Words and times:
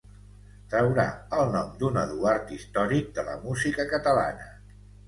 Traurà 0.71 1.05
el 1.41 1.53
nom 1.57 1.69
d'un 1.83 2.01
Eduard 2.07 2.53
històric 2.59 3.17
de 3.21 3.31
la 3.33 3.39
música 3.47 3.89
catalana. 3.97 4.55